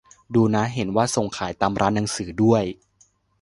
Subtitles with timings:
[0.35, 2.63] ดูนะ เห็นว่าส่งขายตามร้านหนังสือด้วย